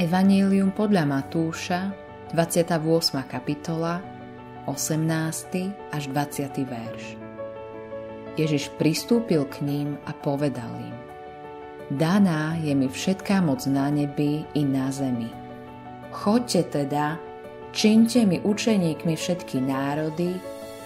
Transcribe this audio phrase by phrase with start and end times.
[0.00, 1.92] Evangelium podľa Matúša,
[2.32, 3.20] 28.
[3.28, 4.00] kapitola,
[4.64, 4.96] 18.
[5.92, 6.56] až 20.
[6.64, 7.04] verš.
[8.32, 10.96] Ježiš pristúpil k ním a povedal im
[11.92, 15.28] Daná je mi všetká moc na nebi i na zemi.
[16.16, 17.20] Choďte teda,
[17.76, 20.32] činte mi učeníkmi všetky národy,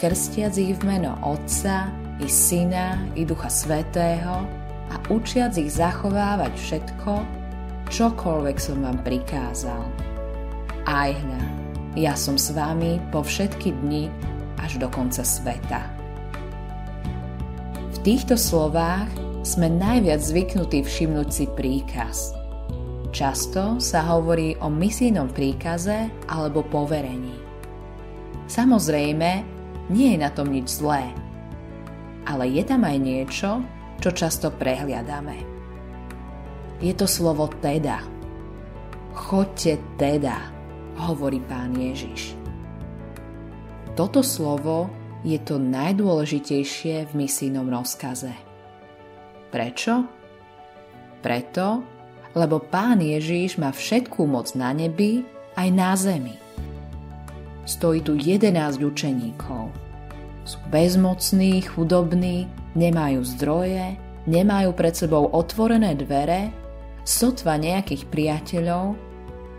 [0.03, 1.87] krstiac ich v meno Otca
[2.19, 4.43] i Syna i Ducha Svetého
[4.91, 7.44] a učiac ich zachovávať všetko,
[7.89, 9.83] čokoľvek som vám prikázal.
[10.85, 11.43] Aj hľa,
[11.97, 14.13] ja som s vami po všetky dni
[14.61, 15.83] až do konca sveta.
[17.95, 19.09] V týchto slovách
[19.45, 22.33] sme najviac zvyknutí všimnúť si príkaz.
[23.15, 27.39] Často sa hovorí o misijnom príkaze alebo poverení.
[28.51, 29.31] Samozrejme,
[29.89, 31.15] nie je na tom nič zlé,
[32.27, 33.51] ale je tam aj niečo,
[34.03, 35.54] čo často prehliadame
[36.83, 38.03] je to slovo teda.
[39.15, 40.51] Choďte teda,
[41.07, 42.35] hovorí pán Ježiš.
[43.95, 44.91] Toto slovo
[45.23, 48.35] je to najdôležitejšie v misijnom rozkaze.
[49.55, 50.03] Prečo?
[51.23, 51.87] Preto,
[52.35, 55.23] lebo pán Ježiš má všetkú moc na nebi
[55.55, 56.35] aj na zemi.
[57.65, 58.51] Stojí tu 11
[58.83, 59.71] učeníkov.
[60.45, 62.45] Sú bezmocní, chudobní,
[62.77, 63.97] nemajú zdroje,
[64.29, 66.64] nemajú pred sebou otvorené dvere
[67.05, 68.97] sotva nejakých priateľov,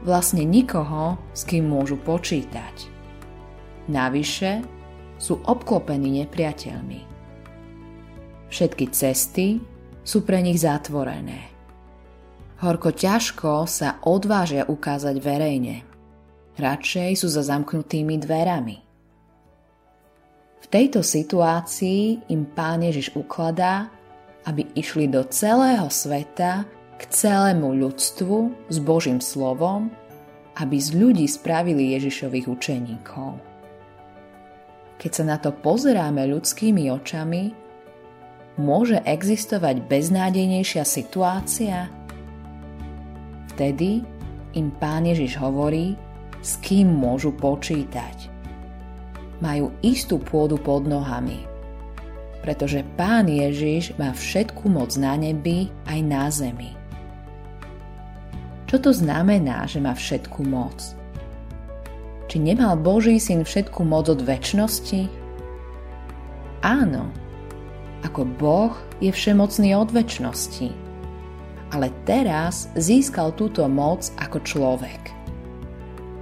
[0.02, 2.90] vlastne nikoho, s kým môžu počítať.
[3.90, 4.66] Navyše
[5.22, 7.02] sú obklopení nepriateľmi.
[8.50, 9.62] Všetky cesty
[10.06, 11.54] sú pre nich zatvorené.
[12.62, 15.84] Horko ťažko sa odvážia ukázať verejne.
[16.56, 18.78] Radšej sú za zamknutými dverami.
[20.64, 23.92] V tejto situácii im pán Ježiš ukladá,
[24.48, 29.92] aby išli do celého sveta k celému ľudstvu s Božím slovom,
[30.56, 33.36] aby z ľudí spravili Ježišových učeníkov.
[34.96, 37.52] Keď sa na to pozeráme ľudskými očami,
[38.56, 41.92] môže existovať beznádejnejšia situácia?
[43.52, 44.00] Vtedy
[44.56, 46.00] im pán Ježiš hovorí,
[46.40, 48.32] s kým môžu počítať.
[49.44, 51.44] Majú istú pôdu pod nohami,
[52.40, 56.85] pretože pán Ježiš má všetku moc na nebi aj na zemi.
[58.66, 60.98] Čo to znamená, že má všetku moc?
[62.26, 65.06] Či nemal Boží syn všetku moc od väčšnosti?
[66.66, 67.14] Áno,
[68.02, 70.74] ako Boh je všemocný od väčšnosti.
[71.74, 75.14] Ale teraz získal túto moc ako človek.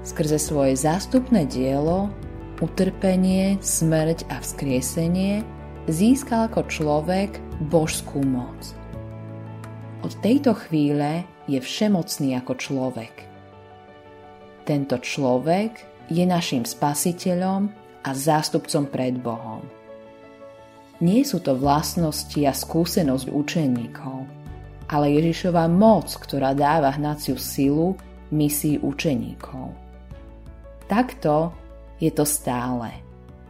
[0.04, 2.12] Skrze svoje zástupné dielo,
[2.60, 5.44] utrpenie, smrť a vzkriesenie
[5.92, 8.56] získal ako človek božskú moc.
[10.04, 13.16] Od tejto chvíle je všemocný ako človek.
[14.64, 17.68] Tento človek je našim spasiteľom
[18.04, 19.64] a zástupcom pred Bohom.
[21.04, 24.24] Nie sú to vlastnosti a skúsenosť učeníkov,
[24.88, 28.00] ale Ježišova moc, ktorá dáva hnaciu silu
[28.32, 29.76] misii učeníkov.
[30.88, 31.52] Takto
[32.00, 32.88] je to stále,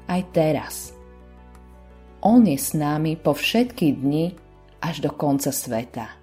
[0.10, 0.76] aj teraz.
[2.24, 4.34] On je s nami po všetky dni
[4.82, 6.23] až do konca sveta.